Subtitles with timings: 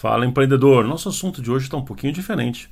[0.00, 2.70] Fala empreendedor, nosso assunto de hoje está um pouquinho diferente.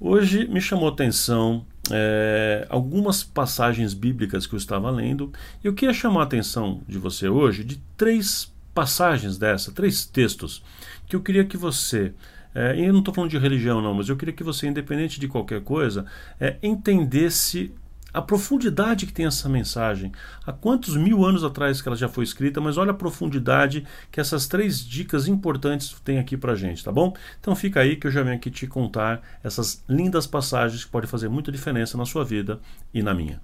[0.00, 5.32] Hoje me chamou a atenção é, algumas passagens bíblicas que eu estava lendo
[5.62, 10.60] e eu queria chamar a atenção de você hoje de três passagens dessa, três textos
[11.06, 12.12] que eu queria que você
[12.52, 15.20] é, e eu não estou falando de religião, não, mas eu queria que você, independente
[15.20, 16.04] de qualquer coisa,
[16.40, 17.72] é, entendesse
[18.16, 20.10] a profundidade que tem essa mensagem.
[20.46, 24.18] Há quantos mil anos atrás que ela já foi escrita, mas olha a profundidade que
[24.18, 27.14] essas três dicas importantes têm aqui pra gente, tá bom?
[27.38, 31.06] Então fica aí que eu já venho aqui te contar essas lindas passagens que podem
[31.06, 32.58] fazer muita diferença na sua vida
[32.94, 33.38] e na minha.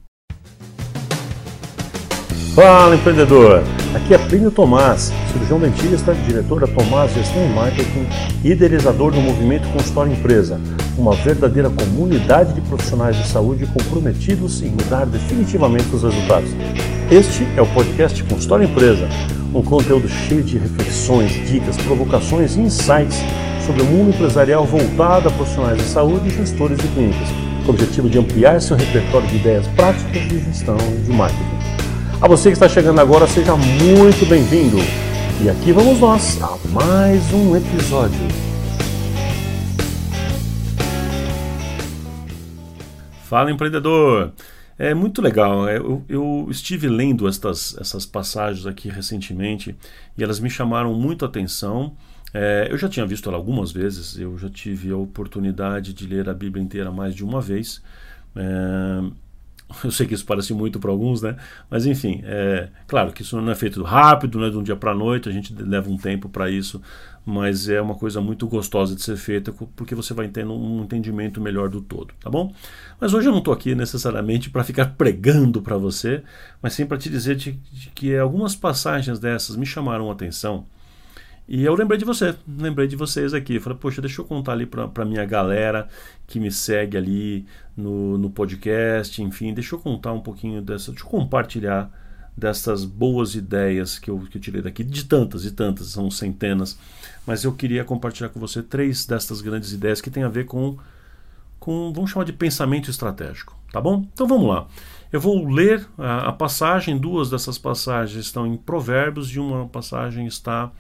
[2.55, 3.62] Fala empreendedor!
[3.95, 8.06] Aqui é Plínio Tomás, cirurgião dentista, diretor da Tomás Gestão e Marketing
[8.42, 10.59] e idealizador do movimento Consultório Empresa,
[10.96, 16.50] uma verdadeira comunidade de profissionais de saúde comprometidos em mudar definitivamente os resultados.
[17.10, 19.09] Este é o podcast Consultório Empresa,
[19.55, 23.19] um conteúdo cheio de reflexões, dicas, provocações e insights
[23.66, 27.28] sobre o mundo empresarial voltado a profissionais de saúde e gestores de clínicas,
[27.64, 31.42] com o objetivo de ampliar seu repertório de ideias práticas de gestão de marketing.
[32.20, 34.78] A você que está chegando agora, seja muito bem-vindo.
[35.42, 38.52] E aqui vamos nós a mais um episódio.
[43.33, 44.30] Fala, empreendedor!
[44.78, 45.66] É muito legal.
[45.66, 49.74] É, eu, eu, estive lendo estas, essas passagens aqui recentemente
[50.19, 51.97] e elas me chamaram muito a atenção.
[52.34, 56.28] É, eu já tinha visto ela algumas vezes, eu já tive a oportunidade de ler
[56.28, 57.83] a Bíblia inteira mais de uma vez.
[58.36, 59.11] É,
[59.84, 61.37] Eu sei que isso parece muito para alguns, né?
[61.70, 64.77] Mas enfim, é claro que isso não é feito rápido, não é de um dia
[64.77, 66.81] para a noite, a gente leva um tempo para isso,
[67.25, 71.41] mas é uma coisa muito gostosa de ser feita porque você vai tendo um entendimento
[71.41, 72.53] melhor do todo, tá bom?
[73.01, 76.23] Mas hoje eu não estou aqui necessariamente para ficar pregando para você,
[76.61, 80.67] mas sim para te dizer de, de que algumas passagens dessas me chamaram a atenção.
[81.48, 83.59] E eu lembrei de você, lembrei de vocês aqui.
[83.59, 85.89] Falei, poxa, deixa eu contar ali para minha galera
[86.27, 91.05] que me segue ali no, no podcast, enfim, deixa eu contar um pouquinho dessa, deixa
[91.05, 91.91] eu compartilhar
[92.36, 96.79] dessas boas ideias que eu, que eu tirei daqui, de tantas e tantas, são centenas,
[97.27, 100.79] mas eu queria compartilhar com você três dessas grandes ideias que tem a ver com,
[101.61, 104.07] com vamos chamar de pensamento estratégico, tá bom?
[104.13, 104.67] Então vamos lá.
[105.13, 110.27] Eu vou ler a, a passagem, duas dessas passagens estão em Provérbios e uma passagem
[110.27, 110.73] está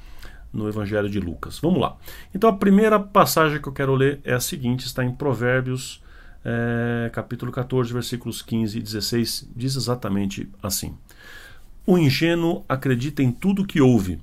[0.52, 1.58] no Evangelho de Lucas.
[1.58, 1.96] Vamos lá.
[2.34, 6.02] Então a primeira passagem que eu quero ler é a seguinte: está em Provérbios,
[6.44, 9.48] é, capítulo 14, versículos 15 e 16.
[9.54, 10.94] Diz exatamente assim:
[11.86, 14.20] O ingênuo acredita em tudo que ouve,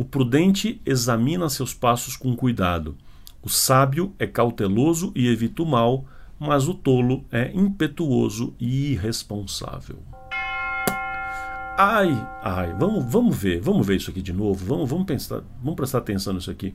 [0.00, 2.96] o prudente examina seus passos com cuidado,
[3.42, 6.06] o sábio é cauteloso e evita o mal,
[6.38, 9.98] mas o tolo é impetuoso e irresponsável.
[11.82, 12.10] Ai,
[12.42, 15.96] ai, vamos, vamos ver, vamos ver isso aqui de novo, vamos, vamos, pensar, vamos prestar
[15.96, 16.74] atenção nisso aqui.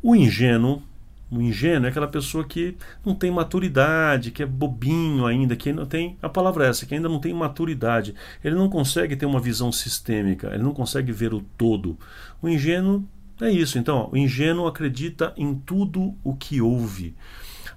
[0.00, 0.80] O ingênuo,
[1.28, 5.86] o ingênuo é aquela pessoa que não tem maturidade, que é bobinho ainda, que não
[5.86, 8.14] tem, a palavra é essa, que ainda não tem maturidade.
[8.44, 11.98] Ele não consegue ter uma visão sistêmica, ele não consegue ver o todo.
[12.40, 13.04] O ingênuo
[13.40, 13.76] é isso.
[13.76, 17.12] Então, ó, o ingênuo acredita em tudo o que ouve.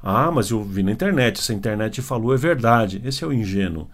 [0.07, 3.01] Ah, mas eu vi na internet, se a internet falou é verdade.
[3.03, 3.89] Esse é o ingênuo.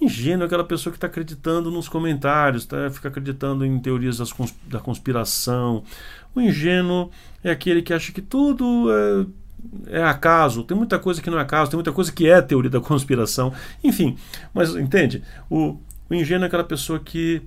[0.00, 2.90] Ingênuo é aquela pessoa que está acreditando nos comentários, tá?
[2.90, 5.84] fica acreditando em teorias consp da conspiração.
[6.34, 7.10] O ingênuo
[7.42, 8.86] é aquele que acha que tudo
[9.88, 10.64] é, é, acaso.
[10.64, 13.52] Tem muita coisa que não é acaso, tem muita coisa que é teoria da conspiração.
[13.82, 14.16] Enfim,
[14.52, 15.22] mas entende?
[15.48, 15.78] O,
[16.10, 17.42] o ingênuo é aquela pessoa que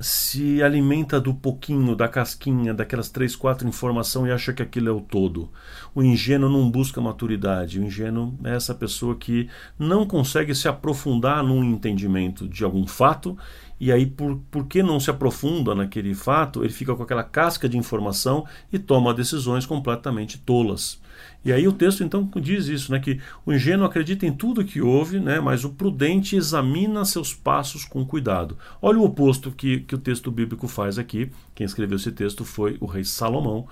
[0.00, 4.92] se alimenta do pouquinho, da casquinha, daquelas três, quatro informações e acha que aquilo é
[4.92, 5.50] o todo.
[5.94, 7.80] O ingênuo não busca maturidade.
[7.80, 9.48] O ingênuo é essa pessoa que
[9.78, 13.36] não consegue se aprofundar num entendimento de algum fato
[13.80, 17.68] e aí, por, por que não se aprofunda naquele fato, ele fica com aquela casca
[17.68, 21.00] de informação e toma decisões completamente tolas.
[21.44, 24.80] E aí o texto então diz isso, né, que o ingênuo acredita em tudo que
[24.80, 28.56] ouve, né, mas o prudente examina seus passos com cuidado.
[28.82, 31.30] Olha o oposto que, que o texto bíblico faz aqui.
[31.54, 33.66] Quem escreveu esse texto foi o rei Salomão.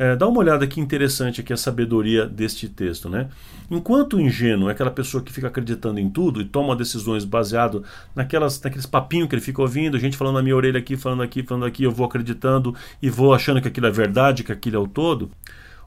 [0.00, 3.28] É, dá uma olhada que interessante aqui a sabedoria deste texto, né?
[3.70, 7.84] Enquanto o ingênuo é aquela pessoa que fica acreditando em tudo e toma decisões baseado
[8.16, 11.42] naquelas, naqueles papinhos que ele fica ouvindo, gente falando na minha orelha aqui, falando aqui,
[11.42, 14.78] falando aqui, eu vou acreditando e vou achando que aquilo é verdade, que aquilo é
[14.78, 15.30] o todo.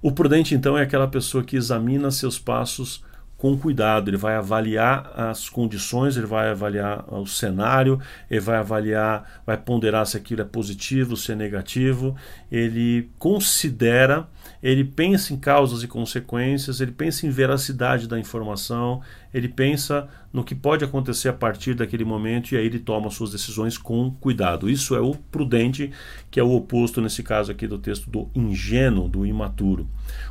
[0.04, 3.02] O prudente, então, é aquela pessoa que examina seus passos
[3.44, 8.00] com cuidado, ele vai avaliar as condições, ele vai avaliar o cenário,
[8.32, 12.16] ele vai avaliar, vai ponderar se aquilo é positivo, se é negativo,
[12.50, 14.30] ele considera
[14.64, 19.02] ele pensa em causas e consequências, ele pensa em veracidade da informação,
[19.34, 23.32] ele pensa no que pode acontecer a partir daquele momento e aí ele toma suas
[23.32, 24.70] decisões com cuidado.
[24.70, 25.92] Isso é o prudente,
[26.32, 29.86] que é o oposto nesse caso aqui do texto do ingênuo, do imaturo.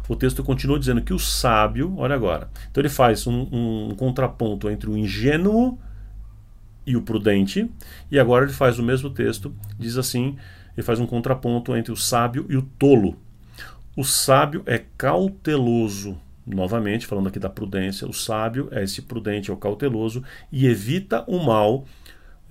[0.08, 4.70] O texto continua dizendo que o sábio, olha agora, então ele faz um, um contraponto
[4.70, 5.76] entre o ingênuo
[6.86, 7.68] e o prudente,
[8.08, 10.36] e agora ele faz o mesmo texto, diz assim,
[10.76, 13.16] ele faz um contraponto entre o sábio e o tolo.
[13.96, 16.16] O sábio é cauteloso,
[16.46, 20.22] novamente falando aqui da prudência, o sábio é esse prudente, é o cauteloso
[20.52, 21.84] e evita o mal.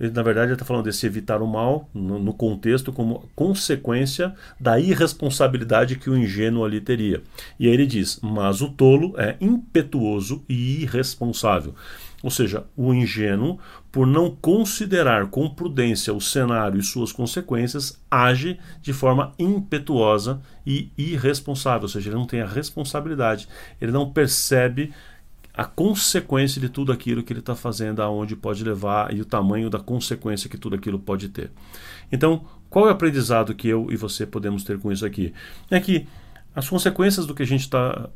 [0.00, 4.34] Ele, na verdade, ele está falando desse evitar o mal no, no, contexto como consequência
[4.58, 7.22] da irresponsabilidade que o ingênuo ali teria.
[7.58, 11.74] E aí ele diz: Mas o tolo é impetuoso e irresponsável.
[12.22, 13.58] Ou seja, o ingênuo,
[13.90, 20.90] por não considerar com prudência o cenário e suas consequências, age de forma impetuosa e
[20.96, 23.48] irresponsável, ou seja, ele não tem a responsabilidade,
[23.80, 24.92] ele não percebe
[25.54, 29.68] a consequência de tudo aquilo que ele está fazendo, aonde pode levar e o tamanho
[29.68, 31.50] da consequência que tudo aquilo pode ter.
[32.10, 35.32] Então, qual é o aprendizado que eu e você podemos ter com isso aqui?
[35.70, 36.06] É que
[36.54, 38.08] as consequências do que a gente está.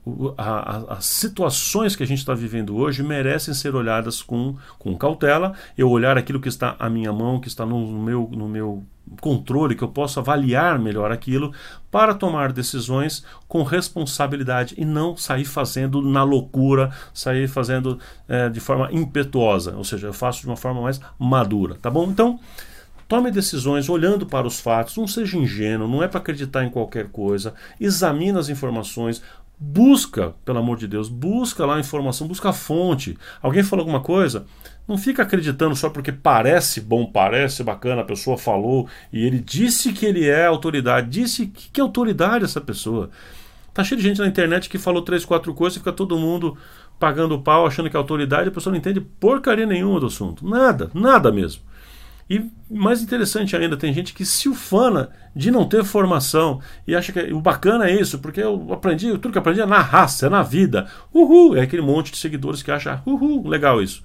[0.88, 5.54] As situações que a gente está vivendo hoje merecem ser olhadas com, com cautela.
[5.76, 8.84] Eu olhar aquilo que está à minha mão, que está no meu, no meu
[9.20, 11.52] controle, que eu possa avaliar melhor aquilo
[11.90, 17.98] para tomar decisões com responsabilidade e não sair fazendo na loucura, sair fazendo
[18.28, 19.76] é, de forma impetuosa.
[19.76, 21.76] Ou seja, eu faço de uma forma mais madura.
[21.80, 22.04] Tá bom?
[22.10, 22.38] Então.
[23.08, 27.08] Tome decisões olhando para os fatos, não seja ingênuo, não é para acreditar em qualquer
[27.08, 27.54] coisa.
[27.80, 29.22] Examine as informações,
[29.58, 33.16] busca, pelo amor de Deus, busca lá a informação, busca a fonte.
[33.40, 34.44] Alguém falou alguma coisa?
[34.88, 39.92] Não fica acreditando só porque parece bom, parece bacana, a pessoa falou e ele disse
[39.92, 41.08] que ele é autoridade.
[41.08, 43.10] Disse que, que autoridade essa pessoa?
[43.72, 46.56] Tá cheio de gente na internet que falou três, quatro coisas e fica todo mundo
[46.98, 50.48] pagando pau, achando que é autoridade, a pessoa não entende porcaria nenhuma do assunto.
[50.48, 51.62] Nada, nada mesmo.
[52.28, 57.12] E mais interessante ainda, tem gente que se ufana de não ter formação e acha
[57.12, 60.28] que o bacana é isso, porque eu aprendi, tudo que aprendi é na raça, é
[60.28, 60.88] na vida.
[61.14, 61.56] Uhul!
[61.56, 64.02] É aquele monte de seguidores que acha, uhul, legal isso.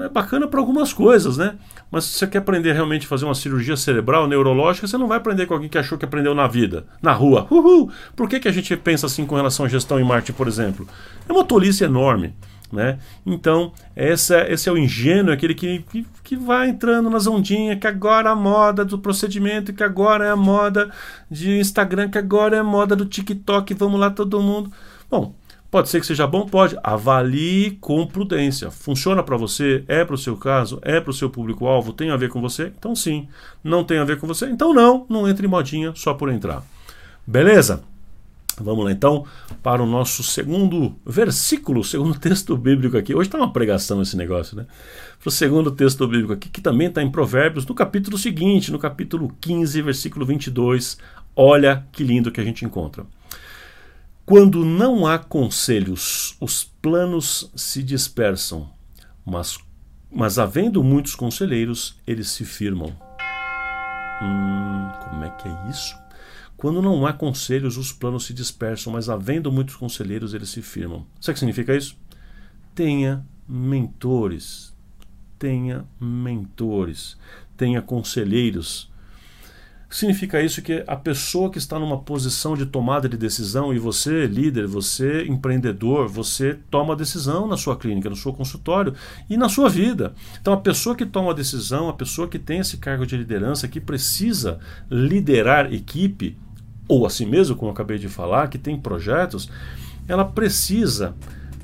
[0.00, 1.54] É bacana para algumas coisas, né?
[1.90, 5.18] Mas se você quer aprender realmente a fazer uma cirurgia cerebral, neurológica, você não vai
[5.18, 7.46] aprender com alguém que achou que aprendeu na vida, na rua.
[7.50, 7.90] Uhul!
[8.16, 10.88] Por que, que a gente pensa assim com relação à gestão em Marte, por exemplo?
[11.28, 12.34] É uma tolice enorme.
[12.72, 12.98] Né?
[13.24, 17.86] Então, essa, esse é o ingênuo, aquele que, que, que, vai entrando nas ondinhas, que
[17.86, 20.90] agora é a moda do procedimento, que agora é a moda
[21.30, 24.72] de Instagram, que agora é a moda do TikTok, vamos lá todo mundo.
[25.08, 25.32] Bom,
[25.70, 26.76] pode ser que seja bom, pode.
[26.82, 28.70] Avalie com prudência.
[28.70, 29.84] Funciona para você?
[29.86, 30.80] É para o seu caso?
[30.82, 31.92] É para o seu público-alvo?
[31.92, 32.72] Tem a ver com você?
[32.76, 33.28] Então sim.
[33.62, 34.46] Não tem a ver com você?
[34.46, 35.06] Então não.
[35.08, 36.62] Não entre em modinha só por entrar.
[37.24, 37.84] Beleza?
[38.60, 39.26] Vamos lá então
[39.62, 43.14] para o nosso segundo versículo, segundo texto bíblico aqui.
[43.14, 44.66] Hoje está uma pregação esse negócio, né?
[45.20, 48.78] Para o segundo texto bíblico aqui, que também está em Provérbios, no capítulo seguinte, no
[48.78, 50.98] capítulo 15, versículo 22.
[51.34, 53.04] Olha que lindo que a gente encontra.
[54.24, 58.68] Quando não há conselhos, os planos se dispersam,
[59.24, 59.58] mas,
[60.10, 62.88] mas havendo muitos conselheiros, eles se firmam.
[64.22, 66.05] Hum, como é que é isso?
[66.56, 71.06] Quando não há conselhos, os planos se dispersam, mas havendo muitos conselheiros, eles se firmam.
[71.20, 71.96] Sabe o que significa isso?
[72.74, 74.74] Tenha mentores.
[75.38, 77.16] Tenha mentores.
[77.56, 78.90] Tenha conselheiros.
[79.88, 84.26] Significa isso que a pessoa que está numa posição de tomada de decisão, e você,
[84.26, 88.94] líder, você, empreendedor, você toma a decisão na sua clínica, no seu consultório
[89.30, 90.12] e na sua vida.
[90.40, 93.68] Então, a pessoa que toma a decisão, a pessoa que tem esse cargo de liderança,
[93.68, 94.58] que precisa
[94.90, 96.36] liderar equipe,
[96.88, 99.50] ou assim mesmo, como eu acabei de falar, que tem projetos,
[100.08, 101.14] ela precisa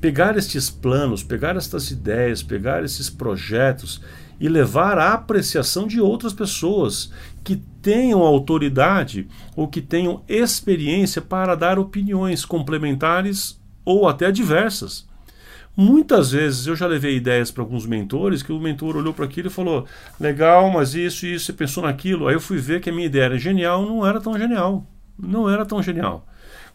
[0.01, 4.01] pegar estes planos, pegar estas ideias, pegar esses projetos
[4.41, 7.13] e levar à apreciação de outras pessoas
[7.45, 15.07] que tenham autoridade ou que tenham experiência para dar opiniões complementares ou até diversas.
[15.77, 19.47] Muitas vezes eu já levei ideias para alguns mentores que o mentor olhou para aquilo
[19.47, 19.87] e falou:
[20.21, 22.27] legal, mas isso isso, você pensou naquilo.
[22.27, 24.87] Aí eu fui ver que a minha ideia era genial, não era tão genial
[25.19, 26.27] não era tão genial.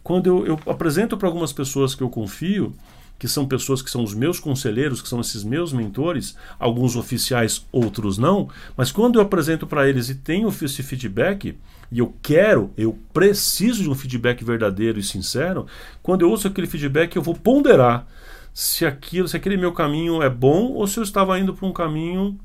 [0.04, 2.74] Quando eu, eu apresento para algumas pessoas que eu confio,
[3.20, 7.66] que são pessoas que são os meus conselheiros, que são esses meus mentores, alguns oficiais,
[7.72, 11.58] outros não, mas quando eu apresento para eles e tenho esse feedback,
[11.92, 15.66] e eu quero, eu preciso de um feedback verdadeiro e sincero,
[16.04, 18.08] quando eu ouço aquele feedback, eu vou ponderar
[18.54, 21.74] se aquilo, se aquele meu caminho é bom ou se eu estava indo para um
[21.74, 22.38] caminho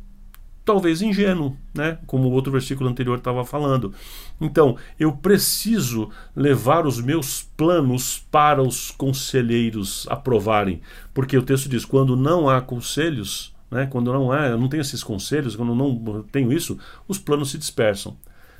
[0.64, 1.98] talvez ingênuo, né?
[2.06, 3.92] Como o outro versículo anterior estava falando.
[4.40, 10.80] Então, eu preciso levar os meus planos para os conselheiros aprovarem,
[11.12, 13.86] porque o texto diz: quando não há conselhos, né?
[13.86, 16.78] Quando não há, eu não tenho esses conselhos, quando não tenho isso,
[17.08, 18.16] os planos se dispersam.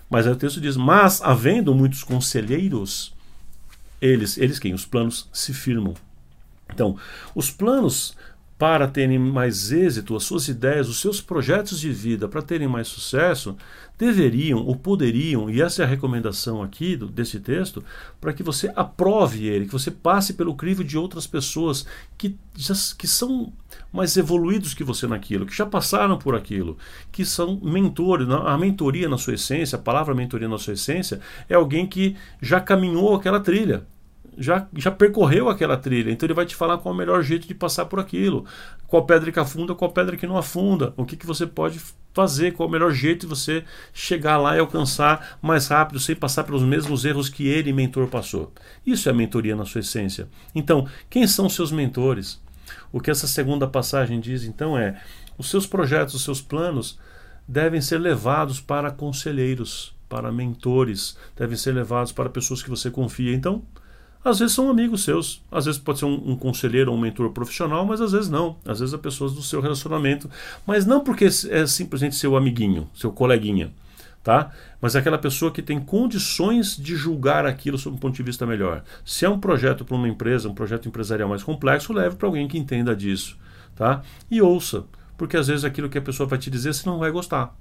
[0.09, 3.15] Mas aí o texto diz: mas havendo muitos conselheiros,
[4.01, 4.75] eles, eles quem?
[4.75, 5.95] Os planos se firmam.
[6.73, 6.97] Então,
[7.35, 8.17] os planos
[8.63, 12.87] para terem mais êxito, as suas ideias, os seus projetos de vida para terem mais
[12.87, 13.57] sucesso,
[13.99, 17.83] deveriam ou poderiam, e essa é a recomendação aqui do, desse texto,
[18.21, 21.85] para que você aprove ele, que você passe pelo crivo de outras pessoas
[22.17, 23.53] que, já, que são
[23.93, 26.79] mais evoluídos que você naquilo, que já passaram por aquilo,
[27.11, 28.29] que são mentores.
[28.31, 32.61] A mentoria na sua essência, a palavra mentoria na sua essência, é alguém que já
[32.61, 33.85] caminhou aquela trilha
[34.37, 37.47] já, já percorreu aquela trilha, então ele vai te falar qual é o melhor jeito
[37.47, 38.45] de passar por aquilo,
[38.87, 41.81] qual pedra que afunda, qual pedra que não afunda, o que, que você pode
[42.13, 46.15] fazer, qual é o melhor jeito de você chegar lá e alcançar mais rápido, sem
[46.15, 48.53] passar pelos mesmos erros que ele, mentor, passou.
[48.87, 50.29] Isso é a mentoria na sua essência.
[50.55, 52.41] Então, quem são seus mentores?
[52.93, 55.01] O que essa segunda passagem diz, então, é:
[55.39, 56.99] os seus projetos, os seus planos
[57.49, 63.35] devem ser levados para conselheiros, para mentores, devem ser levados para pessoas que você confia.
[63.35, 63.63] Então,
[64.25, 67.31] às vezes são amigos seus, às vezes pode ser um, um conselheiro ou um mentor
[67.31, 68.57] profissional, mas às vezes não.
[68.65, 70.31] Às vezes é pessoas do seu relacionamento,
[70.67, 73.73] mas não porque é simplesmente seu amiguinho, seu coleguinha,
[74.23, 74.53] tá?
[74.81, 78.47] Mas é aquela pessoa que tem condições de julgar aquilo sob um ponto de vista
[78.47, 78.85] melhor.
[79.05, 82.47] Se é um projeto para uma empresa, um projeto empresarial mais complexo, leve para alguém
[82.47, 83.37] que entenda disso,
[83.75, 84.03] tá?
[84.31, 84.85] E ouça,
[85.19, 87.57] porque às vezes aquilo que a pessoa vai te dizer você não vai gostar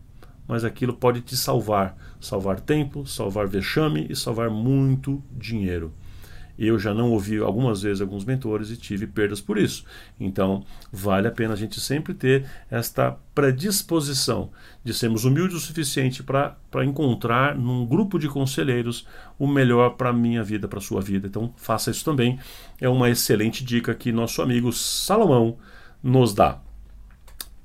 [0.47, 1.95] mas aquilo pode te salvar.
[2.19, 5.93] Salvar tempo, salvar vexame e salvar muito dinheiro.
[6.63, 9.83] Eu já não ouvi algumas vezes alguns mentores e tive perdas por isso.
[10.19, 14.51] Então, vale a pena a gente sempre ter esta predisposição
[14.83, 19.07] de sermos humildes o suficiente para encontrar num grupo de conselheiros
[19.39, 21.25] o melhor para a minha vida, para a sua vida.
[21.25, 22.37] Então, faça isso também.
[22.79, 25.57] É uma excelente dica que nosso amigo Salomão
[26.03, 26.59] nos dá.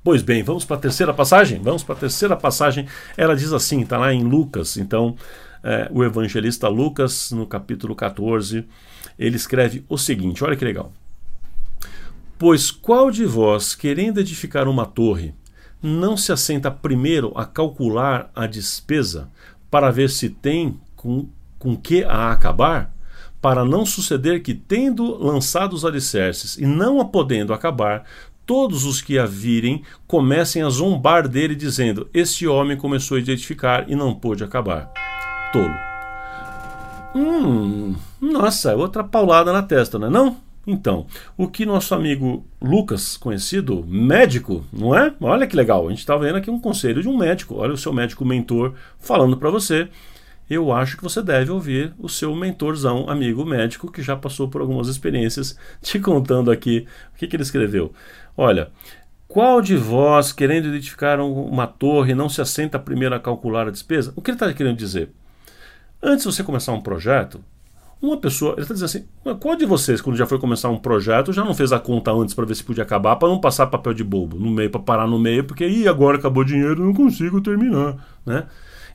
[0.03, 1.61] Pois bem, vamos para a terceira passagem?
[1.61, 2.87] Vamos para a terceira passagem.
[3.15, 4.79] Ela diz assim, está lá em Lucas.
[4.79, 5.17] Então,
[5.67, 8.65] é, o evangelista Lucas, no capítulo 14,
[9.19, 10.93] ele escreve o seguinte: olha que legal.
[12.39, 15.35] Pois qual de vós, querendo edificar uma torre,
[15.83, 19.29] não se assenta primeiro a calcular a despesa
[19.69, 22.95] para ver se tem com, com que a acabar?
[23.43, 28.05] Para não suceder que, tendo lançado os alicerces e não a podendo acabar,
[28.45, 33.85] todos os que a virem comecem a zombar dele, dizendo: Este homem começou a edificar
[33.89, 35.06] e não pôde acabar
[35.53, 35.75] tolo.
[37.15, 40.37] Hum, nossa, outra paulada na testa, não é não?
[40.67, 45.15] Então, o que nosso amigo Lucas, conhecido médico, não é?
[45.21, 47.55] Olha que legal, a gente está vendo aqui um conselho de um médico.
[47.55, 49.89] Olha o seu médico mentor falando para você.
[50.51, 54.61] Eu acho que você deve ouvir o seu mentorzão, amigo médico, que já passou por
[54.61, 57.93] algumas experiências, te contando aqui o que, que ele escreveu.
[58.37, 58.71] Olha,
[59.29, 64.13] qual de vós, querendo edificar uma torre, não se assenta primeiro a calcular a despesa?
[64.17, 65.11] O que ele está querendo dizer?
[66.03, 67.41] Antes de você começar um projeto,
[68.01, 71.33] uma pessoa, ele está dizendo assim, qual de vocês, quando já foi começar um projeto,
[71.33, 73.95] já não fez a conta antes para ver se podia acabar, para não passar papel
[73.95, 76.93] de bobo no meio, para parar no meio, porque Ih, agora acabou o dinheiro, não
[76.93, 78.47] consigo terminar, né?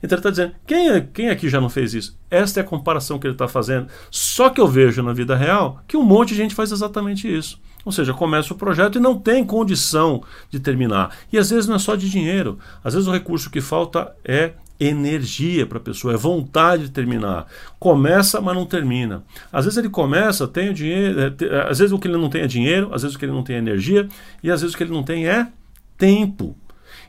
[0.02, 2.18] Então ele está dizendo, quem, é, quem aqui já não fez isso?
[2.28, 3.86] Esta é a comparação que ele está fazendo.
[4.10, 7.60] Só que eu vejo na vida real que um monte de gente faz exatamente isso.
[7.84, 11.16] Ou seja, começa o projeto e não tem condição de terminar.
[11.32, 12.58] E às vezes não é só de dinheiro.
[12.82, 14.54] Às vezes o recurso que falta é
[14.86, 17.46] energia para a pessoa, é vontade de terminar.
[17.78, 19.22] Começa, mas não termina.
[19.52, 22.42] Às vezes ele começa, tem o dinheiro, é, às vezes o que ele não tem
[22.42, 24.08] é dinheiro, às vezes o que ele não tem é energia,
[24.42, 25.48] e às vezes o que ele não tem é
[25.96, 26.56] tempo.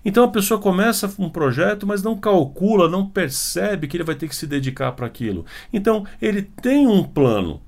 [0.05, 4.27] Então a pessoa começa um projeto, mas não calcula, não percebe que ele vai ter
[4.27, 5.45] que se dedicar para aquilo.
[5.71, 7.61] Então ele tem um plano,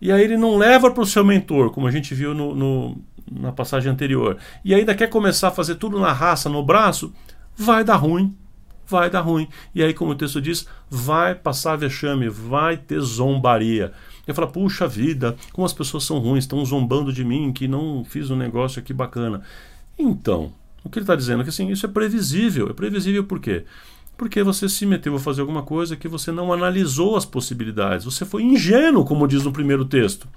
[0.00, 2.98] e aí ele não leva para o seu mentor, como a gente viu no, no,
[3.30, 7.12] na passagem anterior, e ainda quer começar a fazer tudo na raça, no braço,
[7.56, 8.34] vai dar ruim
[8.90, 9.48] vai dar ruim.
[9.74, 13.92] E aí, como o texto diz, vai passar vexame, vai ter zombaria.
[14.26, 18.04] Eu falo, puxa vida, como as pessoas são ruins, estão zombando de mim, que não
[18.04, 19.42] fiz um negócio aqui bacana.
[19.98, 20.52] Então,
[20.84, 22.68] o que ele está dizendo é que assim, isso é previsível.
[22.68, 23.64] É previsível por quê?
[24.16, 28.04] Porque você se meteu a fazer alguma coisa que você não analisou as possibilidades.
[28.04, 30.28] Você foi ingênuo, como diz no primeiro texto.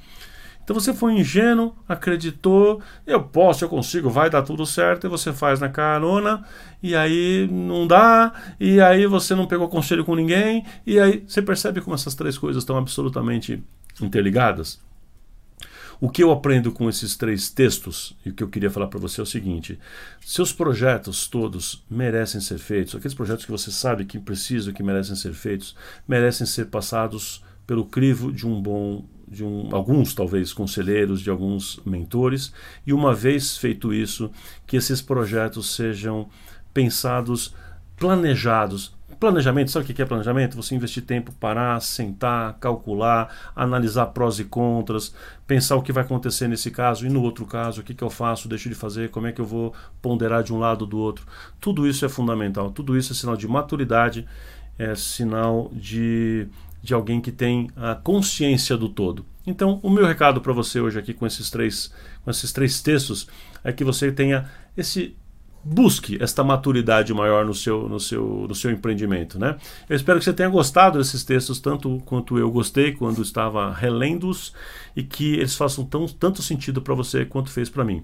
[0.63, 5.33] Então você foi ingênuo, acreditou, eu posso, eu consigo, vai dar tudo certo, e você
[5.33, 6.45] faz na carona,
[6.81, 11.41] e aí não dá, e aí você não pegou conselho com ninguém, e aí você
[11.41, 13.61] percebe como essas três coisas estão absolutamente
[14.01, 14.79] interligadas?
[15.99, 18.99] O que eu aprendo com esses três textos, e o que eu queria falar para
[18.99, 19.79] você é o seguinte:
[20.19, 25.15] seus projetos todos merecem ser feitos, aqueles projetos que você sabe que precisam, que merecem
[25.15, 25.75] ser feitos,
[26.07, 31.79] merecem ser passados pelo crivo de um bom de um, alguns talvez conselheiros, de alguns
[31.85, 32.53] mentores,
[32.85, 34.31] e uma vez feito isso,
[34.65, 36.27] que esses projetos sejam
[36.73, 37.53] pensados,
[37.97, 38.93] planejados.
[39.19, 40.57] Planejamento, sabe o que é planejamento?
[40.57, 45.13] Você investir tempo, parar, sentar, calcular, analisar prós e contras,
[45.47, 48.09] pensar o que vai acontecer nesse caso e no outro caso, o que, que eu
[48.09, 50.97] faço, deixo de fazer, como é que eu vou ponderar de um lado ou do
[50.97, 51.25] outro.
[51.61, 54.27] Tudo isso é fundamental, tudo isso é sinal de maturidade,
[54.77, 56.47] é sinal de
[56.83, 59.25] de alguém que tem a consciência do todo.
[59.47, 61.91] Então, o meu recado para você hoje aqui com esses três,
[62.23, 63.27] com esses três textos
[63.63, 65.15] é que você tenha esse
[65.63, 69.55] busque esta maturidade maior no seu, no seu, no seu empreendimento, né?
[69.89, 74.53] Eu espero que você tenha gostado desses textos tanto quanto eu gostei quando estava relendo-os
[74.93, 78.03] e que eles façam tão, tanto sentido para você quanto fez para mim.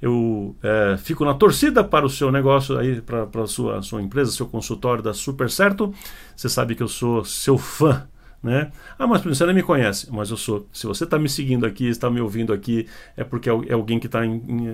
[0.00, 4.32] Eu é, fico na torcida para o seu negócio aí, para a sua, sua empresa,
[4.32, 5.94] seu consultório da Super Certo.
[6.34, 8.06] Você sabe que eu sou seu fã
[8.44, 8.70] né?
[8.98, 10.68] Ah, mas você não me conhece, mas eu sou.
[10.70, 12.86] Se você está me seguindo aqui, está me ouvindo aqui,
[13.16, 14.20] é porque é alguém que está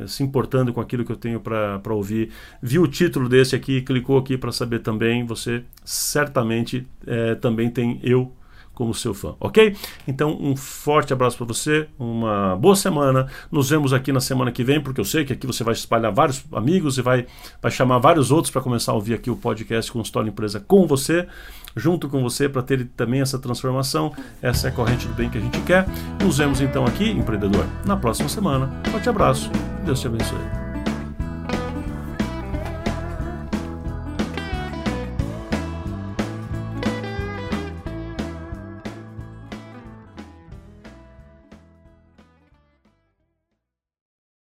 [0.09, 2.31] se importando com aquilo que eu tenho para ouvir.
[2.61, 5.25] Viu o título desse aqui, clicou aqui para saber também.
[5.25, 8.33] Você certamente é, também tem eu
[8.81, 9.77] como seu fã, ok?
[10.09, 13.27] Então, um forte abraço para você, uma boa semana.
[13.53, 16.11] Nos vemos aqui na semana que vem, porque eu sei que aqui você vai espalhar
[16.11, 17.27] vários amigos e vai,
[17.61, 21.29] vai chamar vários outros para começar a ouvir aqui o podcast Consultório Empresa com você,
[21.77, 24.15] junto com você, para ter também essa transformação.
[24.41, 25.87] Essa é a corrente do bem que a gente quer.
[26.25, 28.81] Nos vemos então aqui, empreendedor, na próxima semana.
[28.91, 29.51] Forte abraço.
[29.85, 30.70] Deus te abençoe.